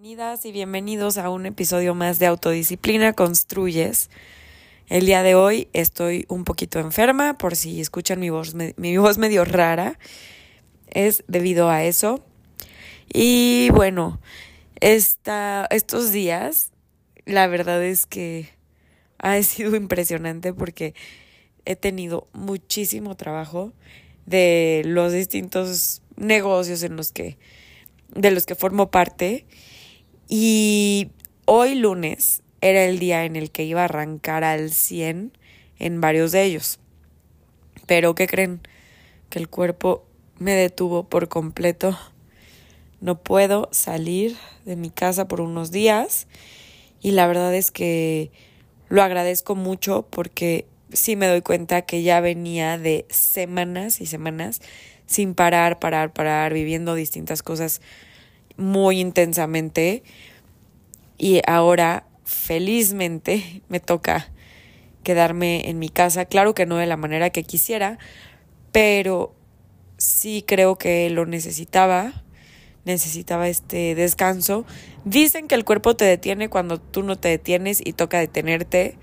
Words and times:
Bienvenidas 0.00 0.46
y 0.46 0.52
bienvenidos 0.52 1.18
a 1.18 1.28
un 1.28 1.44
episodio 1.44 1.94
más 1.94 2.18
de 2.18 2.24
Autodisciplina 2.24 3.12
Construyes. 3.12 4.08
El 4.88 5.04
día 5.04 5.22
de 5.22 5.34
hoy 5.34 5.68
estoy 5.74 6.24
un 6.28 6.44
poquito 6.44 6.78
enferma, 6.78 7.36
por 7.36 7.54
si 7.54 7.82
escuchan 7.82 8.18
mi 8.18 8.30
voz, 8.30 8.54
mi 8.54 8.96
voz 8.96 9.18
medio 9.18 9.44
rara, 9.44 9.98
es 10.88 11.22
debido 11.28 11.68
a 11.68 11.84
eso. 11.84 12.24
Y 13.12 13.68
bueno, 13.74 14.22
esta, 14.80 15.66
estos 15.68 16.12
días, 16.12 16.70
la 17.26 17.46
verdad 17.46 17.84
es 17.84 18.06
que 18.06 18.48
ha 19.18 19.42
sido 19.42 19.76
impresionante 19.76 20.54
porque 20.54 20.94
he 21.66 21.76
tenido 21.76 22.26
muchísimo 22.32 23.18
trabajo 23.18 23.74
de 24.24 24.80
los 24.86 25.12
distintos 25.12 26.00
negocios 26.16 26.82
en 26.84 26.96
los 26.96 27.12
que 27.12 27.36
de 28.14 28.30
los 28.30 28.46
que 28.46 28.54
formo 28.54 28.90
parte 28.90 29.46
y 30.32 31.10
hoy 31.44 31.74
lunes 31.74 32.44
era 32.60 32.84
el 32.84 33.00
día 33.00 33.24
en 33.24 33.34
el 33.34 33.50
que 33.50 33.64
iba 33.64 33.80
a 33.80 33.86
arrancar 33.86 34.44
al 34.44 34.70
100 34.70 35.32
en 35.80 36.00
varios 36.00 36.30
de 36.30 36.44
ellos. 36.44 36.78
Pero 37.86 38.14
¿qué 38.14 38.28
creen? 38.28 38.60
Que 39.28 39.40
el 39.40 39.48
cuerpo 39.48 40.06
me 40.38 40.52
detuvo 40.52 41.02
por 41.02 41.28
completo. 41.28 41.98
No 43.00 43.18
puedo 43.18 43.68
salir 43.72 44.36
de 44.64 44.76
mi 44.76 44.90
casa 44.90 45.26
por 45.26 45.40
unos 45.40 45.72
días 45.72 46.28
y 47.02 47.10
la 47.10 47.26
verdad 47.26 47.52
es 47.52 47.72
que 47.72 48.30
lo 48.88 49.02
agradezco 49.02 49.56
mucho 49.56 50.06
porque 50.10 50.64
sí 50.92 51.16
me 51.16 51.26
doy 51.26 51.42
cuenta 51.42 51.82
que 51.82 52.04
ya 52.04 52.20
venía 52.20 52.78
de 52.78 53.04
semanas 53.08 54.00
y 54.00 54.06
semanas 54.06 54.60
sin 55.06 55.34
parar, 55.34 55.80
parar, 55.80 56.12
parar, 56.12 56.54
viviendo 56.54 56.94
distintas 56.94 57.42
cosas 57.42 57.80
muy 58.60 59.00
intensamente 59.00 60.02
y 61.18 61.40
ahora 61.46 62.06
felizmente 62.24 63.62
me 63.68 63.80
toca 63.80 64.30
quedarme 65.02 65.68
en 65.68 65.78
mi 65.78 65.88
casa, 65.88 66.26
claro 66.26 66.54
que 66.54 66.66
no 66.66 66.76
de 66.76 66.86
la 66.86 66.96
manera 66.96 67.30
que 67.30 67.42
quisiera, 67.42 67.98
pero 68.70 69.34
sí 69.96 70.44
creo 70.46 70.76
que 70.76 71.10
lo 71.10 71.26
necesitaba, 71.26 72.22
necesitaba 72.84 73.48
este 73.48 73.94
descanso. 73.94 74.64
Dicen 75.04 75.48
que 75.48 75.54
el 75.54 75.64
cuerpo 75.64 75.96
te 75.96 76.04
detiene 76.04 76.48
cuando 76.48 76.78
tú 76.78 77.02
no 77.02 77.18
te 77.18 77.28
detienes 77.28 77.80
y 77.84 77.92
toca 77.92 78.18
detenerte. 78.18 78.96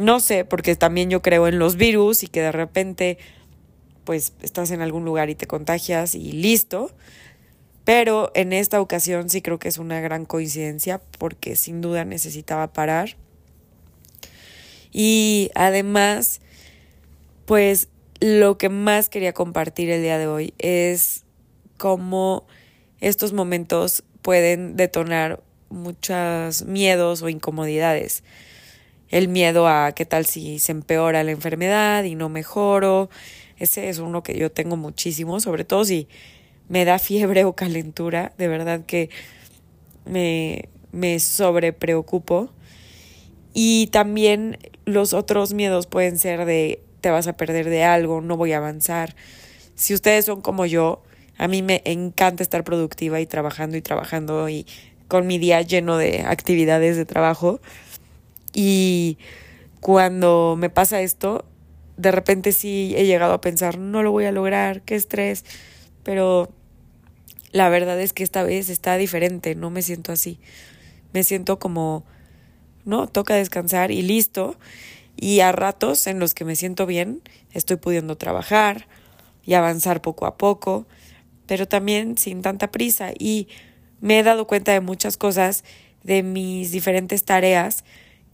No 0.00 0.20
sé, 0.20 0.44
porque 0.44 0.76
también 0.76 1.10
yo 1.10 1.22
creo 1.22 1.48
en 1.48 1.58
los 1.58 1.76
virus 1.76 2.22
y 2.22 2.28
que 2.28 2.40
de 2.40 2.52
repente 2.52 3.18
pues 4.04 4.32
estás 4.40 4.70
en 4.70 4.80
algún 4.80 5.04
lugar 5.04 5.28
y 5.28 5.34
te 5.34 5.46
contagias 5.46 6.14
y 6.14 6.32
listo. 6.32 6.90
Pero 7.88 8.30
en 8.34 8.52
esta 8.52 8.82
ocasión 8.82 9.30
sí 9.30 9.40
creo 9.40 9.58
que 9.58 9.68
es 9.68 9.78
una 9.78 9.98
gran 10.02 10.26
coincidencia 10.26 11.00
porque 11.16 11.56
sin 11.56 11.80
duda 11.80 12.04
necesitaba 12.04 12.70
parar. 12.70 13.16
Y 14.92 15.50
además, 15.54 16.42
pues 17.46 17.88
lo 18.20 18.58
que 18.58 18.68
más 18.68 19.08
quería 19.08 19.32
compartir 19.32 19.88
el 19.88 20.02
día 20.02 20.18
de 20.18 20.26
hoy 20.26 20.52
es 20.58 21.24
cómo 21.78 22.46
estos 23.00 23.32
momentos 23.32 24.04
pueden 24.20 24.76
detonar 24.76 25.42
muchos 25.70 26.66
miedos 26.66 27.22
o 27.22 27.30
incomodidades. 27.30 28.22
El 29.08 29.28
miedo 29.28 29.66
a 29.66 29.92
qué 29.92 30.04
tal 30.04 30.26
si 30.26 30.58
se 30.58 30.72
empeora 30.72 31.24
la 31.24 31.30
enfermedad 31.30 32.04
y 32.04 32.16
no 32.16 32.28
mejoro. 32.28 33.08
Ese 33.56 33.88
es 33.88 33.98
uno 33.98 34.22
que 34.22 34.36
yo 34.36 34.52
tengo 34.52 34.76
muchísimo, 34.76 35.40
sobre 35.40 35.64
todo 35.64 35.86
si 35.86 36.06
me 36.68 36.84
da 36.84 36.98
fiebre 36.98 37.44
o 37.44 37.54
calentura, 37.54 38.32
de 38.38 38.48
verdad 38.48 38.84
que 38.86 39.10
me, 40.04 40.68
me 40.92 41.18
sobrepreocupo. 41.18 42.50
Y 43.54 43.88
también 43.88 44.58
los 44.84 45.12
otros 45.12 45.52
miedos 45.54 45.86
pueden 45.86 46.18
ser 46.18 46.44
de 46.44 46.80
te 47.00 47.10
vas 47.10 47.26
a 47.26 47.36
perder 47.36 47.68
de 47.68 47.84
algo, 47.84 48.20
no 48.20 48.36
voy 48.36 48.52
a 48.52 48.58
avanzar. 48.58 49.14
Si 49.74 49.94
ustedes 49.94 50.24
son 50.24 50.40
como 50.40 50.66
yo, 50.66 51.02
a 51.38 51.48
mí 51.48 51.62
me 51.62 51.82
encanta 51.84 52.42
estar 52.42 52.64
productiva 52.64 53.20
y 53.20 53.26
trabajando 53.26 53.76
y 53.76 53.82
trabajando 53.82 54.48
y 54.48 54.66
con 55.06 55.26
mi 55.26 55.38
día 55.38 55.62
lleno 55.62 55.96
de 55.96 56.22
actividades 56.22 56.96
de 56.96 57.04
trabajo. 57.04 57.60
Y 58.52 59.18
cuando 59.80 60.56
me 60.58 60.70
pasa 60.70 61.00
esto, 61.00 61.44
de 61.96 62.10
repente 62.10 62.52
sí 62.52 62.94
he 62.96 63.06
llegado 63.06 63.32
a 63.32 63.40
pensar, 63.40 63.78
no 63.78 64.02
lo 64.02 64.10
voy 64.12 64.24
a 64.24 64.32
lograr, 64.32 64.82
qué 64.82 64.96
estrés, 64.96 65.44
pero 66.02 66.50
la 67.58 67.68
verdad 67.68 68.00
es 68.00 68.12
que 68.12 68.22
esta 68.22 68.44
vez 68.44 68.70
está 68.70 68.96
diferente, 68.96 69.56
no 69.56 69.68
me 69.68 69.82
siento 69.82 70.12
así. 70.12 70.38
Me 71.12 71.24
siento 71.24 71.58
como, 71.58 72.04
no, 72.84 73.08
toca 73.08 73.34
descansar 73.34 73.90
y 73.90 74.00
listo. 74.00 74.56
Y 75.16 75.40
a 75.40 75.50
ratos 75.50 76.06
en 76.06 76.20
los 76.20 76.34
que 76.34 76.44
me 76.44 76.54
siento 76.54 76.86
bien, 76.86 77.20
estoy 77.52 77.76
pudiendo 77.76 78.16
trabajar 78.16 78.86
y 79.44 79.54
avanzar 79.54 80.00
poco 80.02 80.26
a 80.26 80.36
poco, 80.36 80.86
pero 81.46 81.66
también 81.66 82.16
sin 82.16 82.42
tanta 82.42 82.70
prisa. 82.70 83.10
Y 83.18 83.48
me 84.00 84.20
he 84.20 84.22
dado 84.22 84.46
cuenta 84.46 84.70
de 84.70 84.80
muchas 84.80 85.16
cosas, 85.16 85.64
de 86.04 86.22
mis 86.22 86.70
diferentes 86.70 87.24
tareas, 87.24 87.82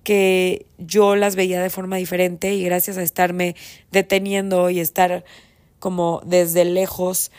que 0.02 0.66
yo 0.76 1.16
las 1.16 1.34
veía 1.34 1.62
de 1.62 1.70
forma 1.70 1.96
diferente 1.96 2.52
y 2.52 2.62
gracias 2.62 2.98
a 2.98 3.02
estarme 3.02 3.56
deteniendo 3.90 4.68
y 4.68 4.80
estar 4.80 5.24
como 5.78 6.20
desde 6.26 6.66
lejos 6.66 7.30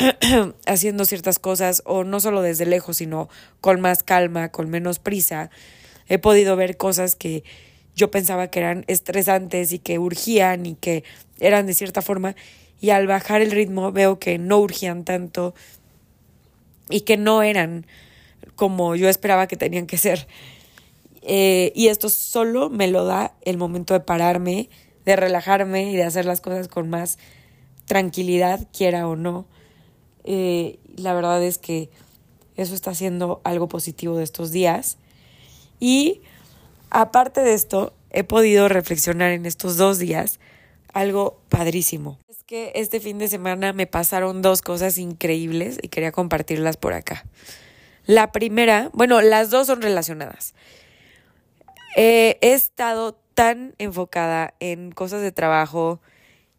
haciendo 0.66 1.04
ciertas 1.04 1.38
cosas, 1.38 1.82
o 1.84 2.04
no 2.04 2.20
solo 2.20 2.42
desde 2.42 2.66
lejos, 2.66 2.98
sino 2.98 3.28
con 3.60 3.80
más 3.80 4.02
calma, 4.02 4.50
con 4.50 4.70
menos 4.70 4.98
prisa, 4.98 5.50
he 6.08 6.18
podido 6.18 6.56
ver 6.56 6.76
cosas 6.76 7.16
que 7.16 7.44
yo 7.94 8.10
pensaba 8.10 8.48
que 8.48 8.60
eran 8.60 8.84
estresantes 8.86 9.72
y 9.72 9.78
que 9.78 9.98
urgían 9.98 10.64
y 10.64 10.74
que 10.74 11.04
eran 11.38 11.66
de 11.66 11.74
cierta 11.74 12.02
forma, 12.02 12.34
y 12.80 12.90
al 12.90 13.06
bajar 13.06 13.42
el 13.42 13.50
ritmo 13.50 13.92
veo 13.92 14.18
que 14.18 14.38
no 14.38 14.58
urgían 14.58 15.04
tanto 15.04 15.54
y 16.88 17.02
que 17.02 17.16
no 17.16 17.42
eran 17.42 17.86
como 18.56 18.96
yo 18.96 19.08
esperaba 19.08 19.46
que 19.46 19.56
tenían 19.56 19.86
que 19.86 19.98
ser. 19.98 20.26
Eh, 21.22 21.72
y 21.74 21.88
esto 21.88 22.08
solo 22.08 22.70
me 22.70 22.88
lo 22.88 23.04
da 23.04 23.34
el 23.42 23.58
momento 23.58 23.92
de 23.92 24.00
pararme, 24.00 24.70
de 25.04 25.16
relajarme 25.16 25.90
y 25.90 25.96
de 25.96 26.04
hacer 26.04 26.24
las 26.24 26.40
cosas 26.40 26.68
con 26.68 26.88
más 26.88 27.18
tranquilidad, 27.84 28.66
quiera 28.72 29.06
o 29.06 29.16
no. 29.16 29.46
Eh, 30.24 30.78
la 30.96 31.14
verdad 31.14 31.42
es 31.42 31.58
que 31.58 31.90
eso 32.56 32.74
está 32.74 32.94
siendo 32.94 33.40
algo 33.44 33.68
positivo 33.68 34.16
de 34.16 34.24
estos 34.24 34.50
días. 34.50 34.98
Y 35.78 36.20
aparte 36.90 37.40
de 37.40 37.54
esto, 37.54 37.94
he 38.10 38.24
podido 38.24 38.68
reflexionar 38.68 39.30
en 39.30 39.46
estos 39.46 39.76
dos 39.76 39.98
días 39.98 40.40
algo 40.92 41.40
padrísimo. 41.48 42.18
Es 42.28 42.42
que 42.44 42.72
este 42.74 43.00
fin 43.00 43.18
de 43.18 43.28
semana 43.28 43.72
me 43.72 43.86
pasaron 43.86 44.42
dos 44.42 44.62
cosas 44.62 44.98
increíbles 44.98 45.78
y 45.80 45.88
quería 45.88 46.12
compartirlas 46.12 46.76
por 46.76 46.92
acá. 46.92 47.24
La 48.06 48.32
primera, 48.32 48.90
bueno, 48.92 49.20
las 49.20 49.50
dos 49.50 49.68
son 49.68 49.82
relacionadas. 49.82 50.54
Eh, 51.96 52.38
he 52.40 52.52
estado 52.52 53.18
tan 53.34 53.74
enfocada 53.78 54.54
en 54.60 54.90
cosas 54.92 55.22
de 55.22 55.32
trabajo 55.32 56.00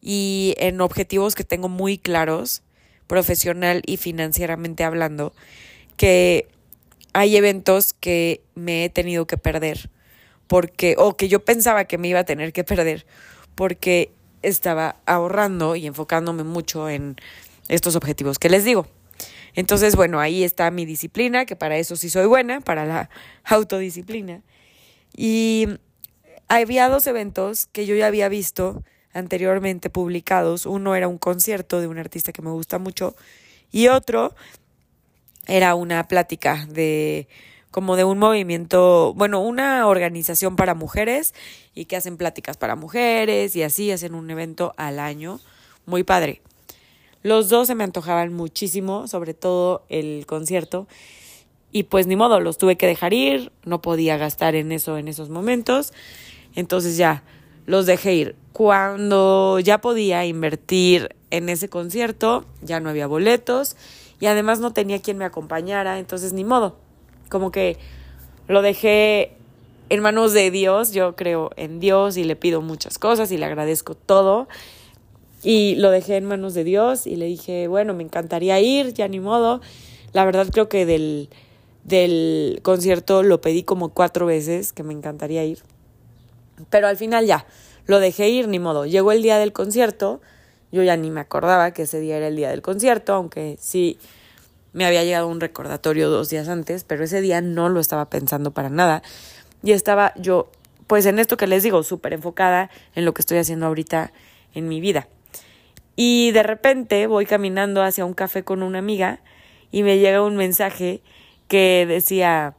y 0.02 0.56
en 0.58 0.82
objetivos 0.82 1.36
que 1.36 1.44
tengo 1.44 1.70
muy 1.70 1.98
claros 1.98 2.64
profesional 3.12 3.82
y 3.86 3.98
financieramente 3.98 4.86
hablando, 4.86 5.34
que 5.98 6.48
hay 7.12 7.36
eventos 7.36 7.92
que 7.92 8.40
me 8.56 8.86
he 8.86 8.90
tenido 8.90 9.28
que 9.28 9.36
perder, 9.36 9.90
porque, 10.48 10.96
o 10.98 11.18
que 11.18 11.28
yo 11.28 11.44
pensaba 11.44 11.84
que 11.84 11.98
me 11.98 12.08
iba 12.08 12.22
a 12.22 12.24
tener 12.24 12.54
que 12.54 12.64
perder, 12.64 13.06
porque 13.54 14.14
estaba 14.44 14.96
ahorrando 15.06 15.76
y 15.76 15.88
enfocándome 15.88 16.46
mucho 16.46 16.88
en 16.88 17.18
estos 17.68 17.98
objetivos 17.98 18.40
que 18.40 18.48
les 18.48 18.64
digo. 18.64 18.88
Entonces, 19.56 19.98
bueno, 19.98 20.22
ahí 20.22 20.46
está 20.46 20.72
mi 20.72 20.86
disciplina, 20.86 21.46
que 21.46 21.58
para 21.58 21.76
eso 21.76 21.98
sí 21.98 22.10
soy 22.10 22.28
buena, 22.28 22.62
para 22.62 22.86
la 22.86 23.10
autodisciplina. 23.44 24.42
Y 25.18 25.68
había 26.48 26.88
dos 26.88 27.08
eventos 27.08 27.66
que 27.74 27.86
yo 27.86 27.94
ya 27.94 28.08
había 28.08 28.30
visto 28.30 28.86
anteriormente 29.14 29.90
publicados. 29.90 30.66
Uno 30.66 30.96
era 30.96 31.08
un 31.08 31.18
concierto 31.18 31.80
de 31.82 31.88
un 31.88 31.98
artista 31.98 32.32
que 32.32 32.42
me 32.42 32.52
gusta 32.52 32.80
mucho 32.80 33.16
y 33.72 33.88
otro 33.88 34.34
era 35.48 35.76
una 35.76 36.08
plática 36.08 36.66
de 36.70 37.28
como 37.72 37.96
de 37.96 38.04
un 38.04 38.20
movimiento, 38.20 39.14
bueno, 39.16 39.40
una 39.40 39.88
organización 39.88 40.58
para 40.58 40.76
mujeres 40.76 41.34
y 41.74 41.86
que 41.86 41.96
hacen 41.96 42.18
pláticas 42.18 42.58
para 42.58 42.76
mujeres 42.76 43.56
y 43.56 43.64
así 43.64 43.92
hacen 43.92 44.14
un 44.14 44.30
evento 44.30 44.74
al 44.76 45.00
año. 45.00 45.40
Muy 45.86 46.04
padre. 46.04 46.42
Los 47.24 47.50
dos 47.50 47.68
se 47.68 47.76
me 47.76 47.86
antojaban 47.86 48.34
muchísimo, 48.34 49.08
sobre 49.08 49.34
todo 49.34 49.86
el 49.90 50.26
concierto. 50.26 50.88
Y 51.72 51.84
pues 51.84 52.08
ni 52.08 52.18
modo, 52.18 52.42
los 52.42 52.58
tuve 52.58 52.76
que 52.76 52.88
dejar 52.88 53.14
ir, 53.14 53.54
no 53.64 53.82
podía 53.82 54.18
gastar 54.18 54.56
en 54.56 54.74
eso 54.74 54.98
en 54.98 55.08
esos 55.08 55.30
momentos. 55.30 55.94
Entonces 56.56 56.98
ya, 56.98 57.24
los 57.66 57.86
dejé 57.86 58.14
ir. 58.16 58.36
Cuando 58.54 59.60
ya 59.60 59.80
podía 59.82 60.26
invertir 60.26 61.16
en 61.30 61.50
ese 61.50 61.70
concierto, 61.70 62.46
ya 62.62 62.80
no 62.80 62.90
había 62.90 63.08
boletos 63.08 63.76
y 64.20 64.28
además 64.28 64.60
no 64.60 64.72
tenía 64.74 65.02
quien 65.02 65.18
me 65.18 65.26
acompañara, 65.26 66.00
entonces 66.00 66.34
ni 66.34 66.44
modo. 66.44 66.78
como 67.30 67.50
que 67.50 67.78
lo 68.50 68.62
dejé 68.62 69.32
en 69.90 70.02
manos 70.02 70.34
de 70.34 70.52
Dios, 70.52 70.92
yo 70.92 71.16
creo 71.16 71.52
en 71.56 71.80
Dios 71.80 72.18
y 72.18 72.26
le 72.26 72.36
pido 72.36 72.62
muchas 72.62 73.00
cosas 73.00 73.32
y 73.32 73.38
le 73.38 73.46
agradezco 73.46 73.96
todo. 73.96 74.48
Y 75.44 75.76
lo 75.76 75.90
dejé 75.90 76.18
en 76.18 76.26
manos 76.26 76.54
de 76.54 76.64
Dios 76.64 77.08
y 77.08 77.16
le 77.16 77.26
dije, 77.26 77.68
bueno, 77.68 77.94
me 77.94 78.04
encantaría 78.04 78.60
ir, 78.60 78.94
ya 78.94 79.08
ni 79.08 79.20
modo. 79.20 79.62
La 80.14 80.24
verdad 80.26 80.48
creo 80.52 80.70
que 80.70 80.86
del, 80.86 81.30
del 81.84 82.60
concierto 82.64 83.24
lo 83.24 83.42
pedí 83.42 83.64
como 83.64 83.90
cuatro 83.90 84.26
veces, 84.26 84.72
que 84.72 84.84
me 84.84 84.94
encantaría 84.94 85.44
ir. 85.46 85.60
Pero 86.70 86.88
al 86.88 86.98
final 86.98 87.26
ya, 87.26 87.46
lo 87.86 88.00
dejé 88.00 88.30
ir, 88.30 88.48
ni 88.48 88.60
modo. 88.60 88.86
Llegó 88.86 89.12
el 89.12 89.22
día 89.22 89.38
del 89.38 89.54
concierto, 89.54 90.22
yo 90.72 90.84
ya 90.84 90.96
ni 90.98 91.12
me 91.12 91.22
acordaba 91.22 91.72
que 91.72 91.84
ese 91.84 92.00
día 92.00 92.18
era 92.18 92.28
el 92.28 92.36
día 92.36 92.50
del 92.50 92.62
concierto, 92.62 93.14
aunque 93.14 93.58
sí 93.60 93.98
me 94.74 94.86
había 94.86 95.04
llegado 95.04 95.28
un 95.28 95.40
recordatorio 95.40 96.10
dos 96.10 96.30
días 96.30 96.48
antes, 96.48 96.84
pero 96.84 97.04
ese 97.04 97.22
día 97.22 97.42
no 97.42 97.70
lo 97.70 97.80
estaba 97.80 98.10
pensando 98.10 98.52
para 98.52 98.70
nada. 98.70 99.02
Y 99.64 99.74
estaba 99.74 100.14
yo, 100.16 100.50
pues 100.88 101.06
en 101.06 101.20
esto 101.20 101.38
que 101.38 101.48
les 101.48 101.64
digo, 101.64 101.84
súper 101.84 102.14
enfocada 102.14 102.70
en 102.96 103.06
lo 103.06 103.14
que 103.14 103.22
estoy 103.22 103.38
haciendo 103.38 103.66
ahorita 103.66 104.14
en 104.54 104.68
mi 104.68 104.80
vida. 104.80 105.08
Y 105.96 106.32
de 106.32 106.44
repente 106.44 107.06
voy 107.08 107.26
caminando 107.26 107.84
hacia 107.84 108.06
un 108.06 108.14
café 108.14 108.44
con 108.44 108.64
una 108.64 108.80
amiga 108.80 109.20
y 109.72 109.84
me 109.84 110.00
llega 110.00 110.24
un 110.24 110.38
mensaje 110.38 111.02
que 111.48 111.86
decía, 111.88 112.56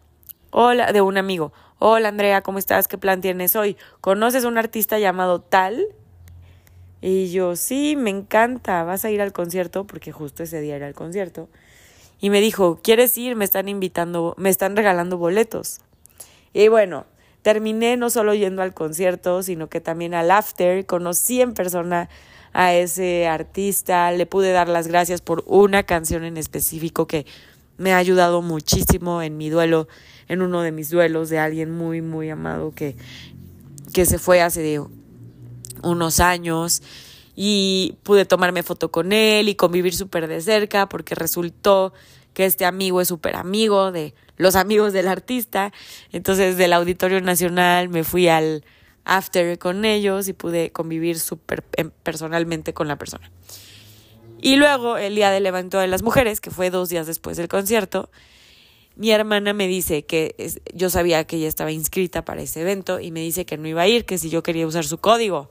hola, 0.50 0.93
de 0.93 1.00
un 1.00 1.16
amigo, 1.16 1.52
hola 1.84 2.11
Andrea, 2.11 2.43
¿cómo 2.43 2.61
estás? 2.61 2.87
¿Qué 2.87 2.96
plan 2.96 3.20
tienes 3.20 3.56
hoy? 3.56 3.76
¿Conoces 4.00 4.44
a 4.44 4.49
un 4.49 4.56
artista 4.56 5.00
llamado 5.00 5.40
tal? 5.40 5.88
Y 7.00 7.32
yo, 7.32 7.56
sí, 7.56 7.96
me 7.96 8.11
encanta, 8.11 8.84
vas 8.84 9.05
a 9.05 9.11
ir 9.11 9.20
al 9.20 9.32
concierto, 9.32 9.84
porque 9.84 10.12
justo 10.12 10.44
ese 10.44 10.61
día 10.61 10.76
era 10.76 10.87
el 10.87 10.94
concierto. 10.94 11.49
Y 12.20 12.31
me 12.31 12.40
dijo, 12.40 12.79
¿quieres 12.81 13.19
ir? 13.19 13.34
Me 13.34 13.44
están 13.44 13.69
invitando, 13.69 14.37
me 14.38 14.49
están 14.49 14.76
regalando 14.76 15.19
boletos. 15.19 15.81
Y 16.52 16.69
bueno, 16.69 17.05
terminé 17.43 17.96
no 17.96 18.11
solo 18.11 18.32
yendo 18.32 18.62
al 18.62 18.75
concierto, 18.75 19.43
sino 19.43 19.69
que 19.69 19.81
también 19.81 20.14
al 20.14 20.31
after, 20.31 20.87
conocí 20.87 21.40
en 21.40 21.52
persona 21.52 22.08
a 22.52 22.75
ese 22.75 23.26
artista, 23.26 24.12
le 24.12 24.26
pude 24.26 24.52
dar 24.52 24.69
las 24.69 24.87
gracias 24.87 25.20
por 25.20 25.43
una 25.49 25.82
canción 25.82 26.23
en 26.23 26.37
específico 26.37 27.08
que 27.08 27.26
me 27.78 27.92
ha 27.92 27.98
ayudado 27.98 28.42
muchísimo 28.42 29.22
en 29.22 29.36
mi 29.36 29.50
duelo, 29.50 29.88
en 30.28 30.42
uno 30.42 30.62
de 30.62 30.72
mis 30.72 30.90
duelos 30.90 31.28
de 31.28 31.38
alguien 31.38 31.70
muy, 31.70 32.00
muy 32.02 32.30
amado 32.30 32.72
que, 32.74 32.96
que 33.92 34.06
se 34.06 34.19
fue 34.19 34.40
hace 34.40 34.80
unos 35.82 36.20
años 36.20 36.82
y 37.34 37.96
pude 38.02 38.24
tomarme 38.24 38.62
foto 38.62 38.90
con 38.90 39.12
él 39.12 39.48
y 39.48 39.54
convivir 39.54 39.94
súper 39.94 40.28
de 40.28 40.40
cerca 40.40 40.88
porque 40.88 41.14
resultó 41.14 41.92
que 42.34 42.44
este 42.44 42.64
amigo 42.64 43.00
es 43.00 43.08
súper 43.08 43.36
amigo 43.36 43.92
de 43.92 44.14
los 44.36 44.56
amigos 44.56 44.92
del 44.92 45.08
artista. 45.08 45.72
Entonces 46.12 46.56
del 46.56 46.72
Auditorio 46.72 47.20
Nacional 47.20 47.88
me 47.88 48.04
fui 48.04 48.28
al 48.28 48.64
after 49.04 49.58
con 49.58 49.84
ellos 49.84 50.28
y 50.28 50.32
pude 50.32 50.70
convivir 50.70 51.18
súper 51.18 51.64
em, 51.76 51.90
personalmente 52.02 52.72
con 52.72 52.88
la 52.88 52.96
persona. 52.96 53.30
Y 54.42 54.56
luego, 54.56 54.96
el 54.96 55.14
día 55.14 55.30
del 55.30 55.46
evento 55.46 55.78
de 55.78 55.86
las 55.86 56.02
mujeres, 56.02 56.40
que 56.40 56.50
fue 56.50 56.68
dos 56.68 56.88
días 56.88 57.06
después 57.06 57.36
del 57.36 57.46
concierto, 57.46 58.10
mi 58.96 59.12
hermana 59.12 59.52
me 59.52 59.68
dice 59.68 60.02
que 60.02 60.34
yo 60.74 60.90
sabía 60.90 61.24
que 61.24 61.36
ella 61.36 61.46
estaba 61.46 61.70
inscrita 61.70 62.24
para 62.24 62.42
ese 62.42 62.60
evento 62.60 62.98
y 62.98 63.12
me 63.12 63.20
dice 63.20 63.46
que 63.46 63.56
no 63.56 63.68
iba 63.68 63.82
a 63.82 63.86
ir, 63.86 64.04
que 64.04 64.18
si 64.18 64.30
yo 64.30 64.42
quería 64.42 64.66
usar 64.66 64.84
su 64.84 64.98
código. 64.98 65.48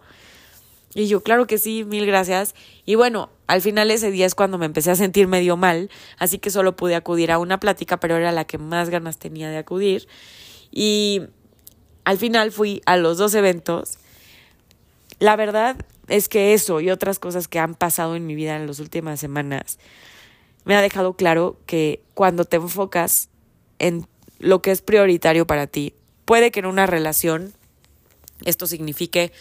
Y 0.93 1.07
yo, 1.07 1.23
claro 1.23 1.47
que 1.47 1.57
sí, 1.57 1.85
mil 1.85 2.05
gracias. 2.05 2.53
Y 2.85 2.95
bueno, 2.95 3.29
al 3.47 3.61
final 3.61 3.89
ese 3.91 4.11
día 4.11 4.25
es 4.25 4.35
cuando 4.35 4.57
me 4.57 4.65
empecé 4.65 4.91
a 4.91 4.97
sentir 4.97 5.25
medio 5.25 5.55
mal, 5.55 5.89
así 6.17 6.38
que 6.38 6.49
solo 6.49 6.75
pude 6.75 6.95
acudir 6.95 7.31
a 7.31 7.39
una 7.39 7.61
plática, 7.61 7.97
pero 7.97 8.17
era 8.17 8.33
la 8.33 8.43
que 8.43 8.57
más 8.57 8.89
ganas 8.89 9.17
tenía 9.17 9.49
de 9.49 9.57
acudir. 9.57 10.09
Y 10.69 11.21
al 12.03 12.17
final 12.17 12.51
fui 12.51 12.81
a 12.85 12.97
los 12.97 13.17
dos 13.17 13.35
eventos. 13.35 13.99
La 15.21 15.35
verdad 15.35 15.75
es 16.07 16.27
que 16.27 16.56
eso 16.56 16.81
y 16.81 16.89
otras 16.89 17.19
cosas 17.19 17.47
que 17.47 17.59
han 17.59 17.75
pasado 17.75 18.15
en 18.15 18.25
mi 18.25 18.33
vida 18.33 18.56
en 18.56 18.65
las 18.65 18.79
últimas 18.79 19.19
semanas 19.19 19.77
me 20.65 20.75
ha 20.75 20.81
dejado 20.81 21.13
claro 21.13 21.59
que 21.68 22.01
cuando 22.15 22.44
te 22.44 22.56
enfocas 22.56 23.29
en 23.77 24.07
lo 24.39 24.63
que 24.63 24.71
es 24.71 24.81
prioritario 24.81 25.45
para 25.45 25.68
ti, 25.68 25.94
puede 26.25 26.50
que 26.50 26.62
en 26.62 26.65
una 26.65 26.88
relación 26.88 27.53
esto 28.45 28.65
signifique 28.65 29.31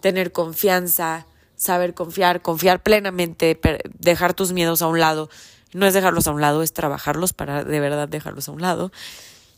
tener 0.00 0.32
confianza, 0.32 1.26
saber 1.54 1.92
confiar, 1.92 2.40
confiar 2.40 2.82
plenamente, 2.82 3.60
dejar 3.98 4.32
tus 4.32 4.52
miedos 4.54 4.80
a 4.80 4.86
un 4.86 5.00
lado. 5.00 5.28
No 5.74 5.86
es 5.86 5.92
dejarlos 5.92 6.28
a 6.28 6.30
un 6.30 6.40
lado, 6.40 6.62
es 6.62 6.72
trabajarlos 6.72 7.34
para 7.34 7.62
de 7.62 7.78
verdad 7.78 8.08
dejarlos 8.08 8.48
a 8.48 8.52
un 8.52 8.62
lado 8.62 8.90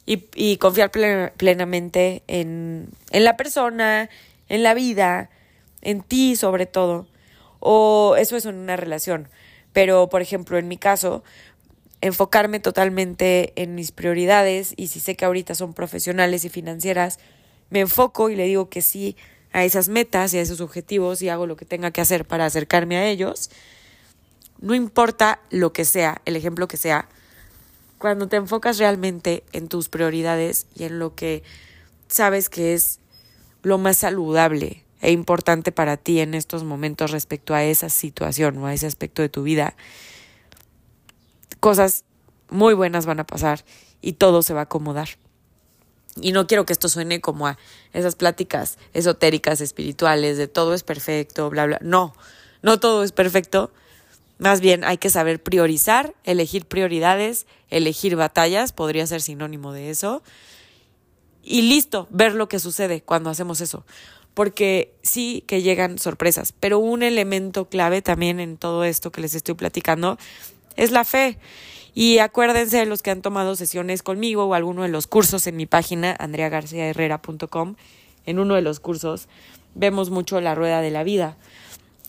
y, 0.07 0.57
confiar 0.57 0.91
plenamente 0.91 2.25
en, 2.27 2.89
en 3.11 3.23
la 3.23 3.37
persona, 3.37 4.11
en 4.49 4.65
la 4.65 4.75
vida, 4.75 5.31
en 5.83 6.03
ti 6.03 6.37
sobre 6.37 6.67
todo. 6.67 7.07
O 7.61 8.17
eso 8.17 8.37
es 8.37 8.47
en 8.47 8.57
una 8.57 8.77
relación. 8.77 9.29
Pero, 9.73 10.09
por 10.09 10.23
ejemplo, 10.23 10.59
en 10.59 10.69
mi 10.69 10.79
caso, 10.79 11.23
enfocarme 12.01 12.61
totalmente 12.61 13.53
en 13.57 13.75
mis 13.75 13.93
prioridades 13.93 14.75
y 14.77 14.89
si 14.89 15.01
sé 15.01 15.15
que 15.17 15.25
ahorita 15.25 15.55
son 15.55 15.73
profesionales 15.73 16.45
y 16.45 16.49
financieras, 16.49 17.19
me 17.71 17.81
enfoco 17.81 18.29
y 18.29 18.37
le 18.37 18.45
digo 18.45 18.69
que 18.69 18.83
sí 18.83 19.17
a 19.53 19.65
esas 19.65 19.89
metas 19.89 20.35
y 20.35 20.39
a 20.39 20.43
esos 20.43 20.61
objetivos 20.61 21.23
y 21.23 21.29
hago 21.29 21.47
lo 21.47 21.57
que 21.57 21.65
tenga 21.65 21.91
que 21.91 22.01
hacer 22.01 22.25
para 22.27 22.47
acercarme 22.47 22.97
a 22.97 23.07
ellos. 23.07 23.51
No 24.61 24.75
importa 24.75 25.41
lo 25.51 25.73
que 25.73 25.85
sea, 25.85 26.21
el 26.25 26.37
ejemplo 26.37 26.69
que 26.69 26.77
sea, 26.77 27.09
cuando 27.99 28.29
te 28.29 28.37
enfocas 28.37 28.79
realmente 28.79 29.45
en 29.53 29.69
tus 29.69 29.89
prioridades 29.89 30.67
y 30.75 30.85
en 30.85 30.99
lo 30.99 31.15
que 31.15 31.45
sabes 32.09 32.49
que 32.49 32.75
es 32.75 32.99
lo 33.63 33.79
más 33.79 33.99
saludable 33.99 34.82
e 35.03 35.11
importante 35.11 35.73
para 35.73 35.99
ti 35.99 36.21
en 36.21 36.33
estos 36.33 36.65
momentos 36.65 37.11
respecto 37.11 37.55
a 37.55 37.65
esa 37.65 37.91
situación 37.91 38.57
o 38.59 38.67
a 38.67 38.73
ese 38.73 38.87
aspecto 38.87 39.21
de 39.21 39.29
tu 39.29 39.43
vida, 39.43 39.75
cosas 41.61 42.05
muy 42.49 42.73
buenas 42.73 43.05
van 43.05 43.21
a 43.21 43.27
pasar 43.27 43.65
y 44.01 44.15
todo 44.15 44.43
se 44.43 44.55
va 44.55 44.61
a 44.61 44.65
acomodar. 44.65 45.09
Y 46.21 46.33
no 46.33 46.47
quiero 46.47 46.65
que 46.65 46.73
esto 46.73 46.89
suene 46.89 47.21
como 47.21 47.47
a 47.47 47.59
esas 47.93 48.15
pláticas 48.15 48.79
esotéricas, 48.95 49.61
espirituales, 49.61 50.39
de 50.39 50.47
todo 50.49 50.73
es 50.73 50.83
perfecto, 50.83 51.51
bla, 51.51 51.67
bla. 51.67 51.79
No, 51.83 52.15
no 52.63 52.79
todo 52.79 53.03
es 53.03 53.13
perfecto, 53.13 53.73
más 54.39 54.61
bien 54.61 54.85
hay 54.85 54.99
que 54.99 55.11
saber 55.11 55.43
priorizar, 55.43 56.15
elegir 56.25 56.67
prioridades, 56.67 57.47
elegir 57.71 58.17
batallas, 58.17 58.73
podría 58.73 59.07
ser 59.07 59.23
sinónimo 59.23 59.73
de 59.73 59.91
eso. 59.91 60.23
Y 61.43 61.63
listo, 61.63 62.07
ver 62.11 62.35
lo 62.35 62.49
que 62.49 62.59
sucede 62.59 63.03
cuando 63.03 63.31
hacemos 63.31 63.61
eso. 63.61 63.85
Porque 64.35 64.95
sí 65.03 65.45
que 65.47 65.63
llegan 65.63 65.99
sorpresas, 65.99 66.53
pero 66.59 66.79
un 66.79 67.03
elemento 67.03 67.69
clave 67.69 68.01
también 68.01 68.41
en 68.41 68.57
todo 68.57 68.85
esto 68.85 69.13
que 69.13 69.21
les 69.21 69.35
estoy 69.35 69.55
platicando 69.55 70.19
es 70.77 70.91
la 70.91 71.05
fe. 71.05 71.39
Y 71.95 72.19
acuérdense 72.19 72.79
de 72.79 72.87
los 72.87 73.03
que 73.03 73.11
han 73.11 73.21
tomado 73.21 73.55
sesiones 73.55 74.03
conmigo 74.03 74.47
o 74.47 74.55
alguno 74.55 74.83
de 74.83 74.89
los 74.89 75.07
cursos 75.07 75.47
en 75.47 75.57
mi 75.57 75.67
página, 75.67 76.17
andreagarciaherrera.com, 76.19 77.77
en 78.25 78.39
uno 78.39 78.55
de 78.55 78.63
los 78.63 78.81
cursos 78.81 79.29
vemos 79.75 80.11
mucho 80.11 80.41
la 80.41 80.55
rueda 80.55 80.81
de 80.81 80.91
la 80.91 81.03
vida. 81.05 81.37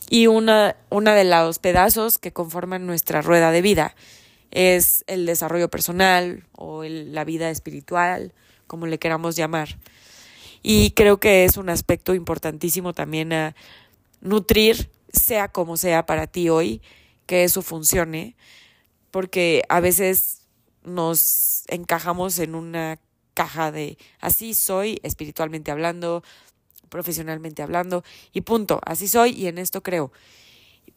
Y 0.08 0.26
una, 0.26 0.76
una 0.90 1.14
de 1.14 1.24
los 1.24 1.58
pedazos 1.58 2.18
que 2.18 2.32
conforman 2.32 2.86
nuestra 2.86 3.22
rueda 3.22 3.50
de 3.50 3.62
vida 3.62 3.94
es 4.50 5.04
el 5.06 5.26
desarrollo 5.26 5.68
personal 5.68 6.44
o 6.52 6.84
la 6.84 7.24
vida 7.24 7.50
espiritual, 7.50 8.32
como 8.66 8.86
le 8.86 8.98
queramos 8.98 9.36
llamar. 9.36 9.76
Y 10.66 10.92
creo 10.92 11.20
que 11.20 11.44
es 11.44 11.58
un 11.58 11.68
aspecto 11.68 12.14
importantísimo 12.14 12.94
también 12.94 13.34
a 13.34 13.54
nutrir, 14.22 14.90
sea 15.12 15.48
como 15.48 15.76
sea 15.76 16.06
para 16.06 16.26
ti 16.26 16.48
hoy, 16.48 16.80
que 17.26 17.44
eso 17.44 17.60
funcione, 17.60 18.34
porque 19.10 19.62
a 19.68 19.80
veces 19.80 20.40
nos 20.82 21.64
encajamos 21.68 22.38
en 22.38 22.54
una 22.54 22.98
caja 23.34 23.72
de 23.72 23.98
así 24.20 24.54
soy 24.54 25.00
espiritualmente 25.02 25.70
hablando, 25.70 26.24
profesionalmente 26.88 27.62
hablando 27.62 28.02
y 28.32 28.40
punto, 28.40 28.80
así 28.86 29.06
soy 29.06 29.32
y 29.32 29.48
en 29.48 29.58
esto 29.58 29.82
creo 29.82 30.12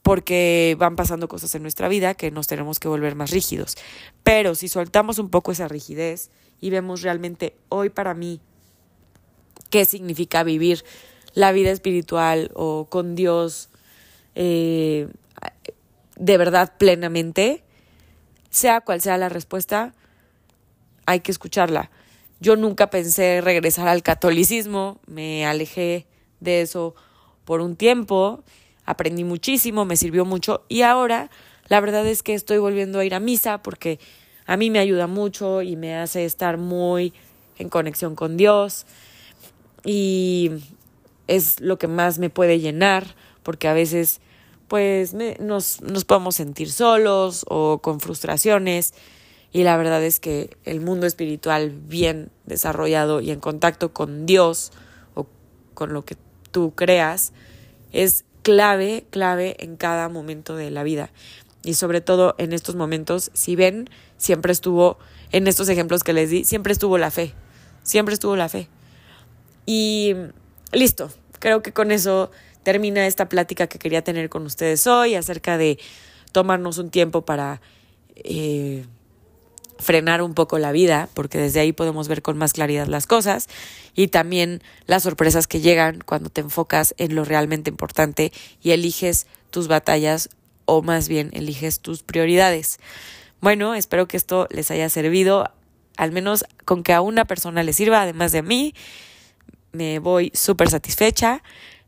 porque 0.01 0.77
van 0.79 0.95
pasando 0.95 1.27
cosas 1.27 1.53
en 1.55 1.62
nuestra 1.63 1.89
vida 1.89 2.13
que 2.13 2.31
nos 2.31 2.47
tenemos 2.47 2.79
que 2.79 2.88
volver 2.88 3.15
más 3.15 3.31
rígidos. 3.31 3.75
Pero 4.24 4.55
si 4.55 4.69
soltamos 4.69 5.19
un 5.19 5.29
poco 5.29 5.51
esa 5.51 5.67
rigidez 5.67 6.29
y 6.62 6.69
vemos 6.69 7.01
realmente 7.01 7.57
hoy 7.67 7.89
para 7.89 8.13
mí 8.13 8.39
qué 9.69 9.86
significa 9.86 10.43
vivir 10.43 10.83
la 11.33 11.51
vida 11.51 11.71
espiritual 11.71 12.51
o 12.55 12.88
con 12.89 13.15
Dios 13.15 13.69
eh, 14.36 15.07
de 16.15 16.38
verdad 16.38 16.74
plenamente, 16.77 17.63
sea 18.50 18.81
cual 18.81 19.01
sea 19.01 19.17
la 19.17 19.29
respuesta, 19.29 19.93
hay 21.05 21.19
que 21.19 21.31
escucharla. 21.31 21.91
Yo 22.39 22.55
nunca 22.55 22.89
pensé 22.89 23.41
regresar 23.41 23.88
al 23.88 24.03
catolicismo, 24.03 25.00
me 25.07 25.45
alejé 25.45 26.05
de 26.39 26.62
eso 26.62 26.95
por 27.45 27.62
un 27.62 27.75
tiempo, 27.75 28.43
aprendí 28.86 29.24
muchísimo, 29.24 29.86
me 29.86 29.95
sirvió 29.95 30.25
mucho 30.25 30.63
y 30.69 30.81
ahora 30.81 31.29
la 31.67 31.79
verdad 31.79 32.05
es 32.07 32.24
que 32.24 32.33
estoy 32.33 32.57
volviendo 32.57 33.00
a 33.00 33.05
ir 33.05 33.13
a 33.13 33.19
misa 33.19 33.62
porque 33.62 34.00
a 34.45 34.55
mí 34.57 34.69
me 34.69 34.79
ayuda 34.79 35.07
mucho 35.07 35.62
y 35.62 35.75
me 35.75 35.95
hace 35.95 36.25
estar 36.25 36.57
muy 36.57 37.13
en 37.57 37.69
conexión 37.69 38.15
con 38.15 38.38
Dios 38.38 38.86
y 39.88 40.51
es 41.27 41.62
lo 41.62 41.79
que 41.79 41.88
más 41.88 42.20
me 42.20 42.29
puede 42.29 42.60
llenar 42.60 43.15
porque 43.41 43.70
a 43.70 43.74
veces 43.74 44.20
pues 44.67 45.13
nos, 45.13 45.82
nos 45.82 46.03
podemos 46.03 46.36
sentir 46.36 46.70
solos 46.70 47.46
o 47.48 47.79
con 47.82 48.01
frustraciones 48.01 48.94
y 49.53 49.63
la 49.63 49.77
verdad 49.77 50.03
es 50.03 50.20
que 50.20 50.50
el 50.65 50.82
mundo 50.82 51.08
espiritual 51.08 51.72
bien 51.72 52.32
desarrollado 52.46 53.22
y 53.22 53.32
en 53.32 53.39
contacto 53.39 53.94
con 53.94 54.25
Dios 54.25 54.74
o 55.15 55.25
con 55.74 55.94
lo 55.94 56.03
que 56.03 56.17
tú 56.51 56.74
creas 56.75 57.32
es 57.94 58.25
clave, 58.41 59.06
clave 59.10 59.56
en 59.60 59.77
cada 59.77 60.10
momento 60.10 60.58
de 60.58 60.70
la 60.70 60.84
vida. 60.84 61.12
Y 61.63 61.75
sobre 61.75 62.01
todo 62.01 62.36
en 62.38 62.51
estos 62.51 62.75
momentos, 62.75 63.32
si 63.34 63.56
ven, 63.56 63.89
siempre 64.17 64.51
estuvo, 64.51 64.98
en 65.32 65.48
estos 65.48 65.70
ejemplos 65.70 66.03
que 66.03 66.12
les 66.12 66.29
di, 66.29 66.44
siempre 66.44 66.74
estuvo 66.74 66.98
la 66.98 67.10
fe, 67.10 67.34
siempre 67.84 68.13
estuvo 68.13 68.36
la 68.36 68.50
fe. 68.50 68.67
Y 69.67 70.15
listo, 70.71 71.12
creo 71.39 71.62
que 71.62 71.74
con 71.74 71.91
eso 71.91 72.31
termina 72.63 73.05
esta 73.05 73.29
plática 73.29 73.67
que 73.67 73.77
quería 73.77 74.01
tener 74.01 74.29
con 74.29 74.45
ustedes 74.45 74.88
hoy 74.88 75.15
acerca 75.15 75.57
de 75.57 75.77
tomarnos 76.31 76.77
un 76.77 76.89
tiempo 76.89 77.25
para 77.25 77.62
eh, 78.15 78.86
frenar 79.77 80.21
un 80.21 80.33
poco 80.33 80.57
la 80.57 80.71
vida, 80.71 81.09
porque 81.13 81.38
desde 81.38 81.59
ahí 81.59 81.74
podemos 81.74 82.07
ver 82.07 82.21
con 82.21 82.38
más 82.38 82.53
claridad 82.53 82.88
las 82.88 83.07
cosas 83.07 83.47
y 83.93 84.07
también 84.07 84.63
las 84.86 85.03
sorpresas 85.03 85.47
que 85.47 85.59
llegan 85.59 86.00
cuando 86.05 86.29
te 86.29 86.41
enfocas 86.41 86.95
en 86.97 87.13
lo 87.13 87.25
realmente 87.25 87.69
importante 87.69 88.31
y 88.62 88.71
eliges 88.71 89.27
tus 89.50 89.67
batallas 89.67 90.29
o 90.65 90.81
más 90.81 91.09
bien 91.09 91.29
eliges 91.33 91.81
tus 91.81 92.03
prioridades. 92.03 92.79
Bueno, 93.41 93.75
espero 93.75 94.07
que 94.07 94.15
esto 94.15 94.47
les 94.50 94.71
haya 94.71 94.89
servido, 94.89 95.51
al 95.97 96.12
menos 96.13 96.45
con 96.63 96.83
que 96.83 96.93
a 96.93 97.01
una 97.01 97.25
persona 97.25 97.63
le 97.63 97.74
sirva, 97.74 98.01
además 98.01 98.31
de 98.31 98.39
a 98.39 98.43
mí. 98.43 98.74
Me 99.77 100.00
voy 100.00 100.31
súper 100.34 100.72
satisfecha. 100.72 101.43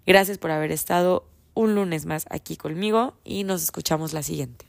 Gracias 0.06 0.38
por 0.38 0.52
haber 0.52 0.72
estado 0.72 1.26
un 1.56 1.74
lunes 1.74 2.06
más 2.06 2.28
aquí 2.30 2.56
conmigo 2.56 3.16
y 3.24 3.44
nos 3.46 3.64
escuchamos 3.64 4.14
la 4.14 4.22
siguiente. 4.22 4.69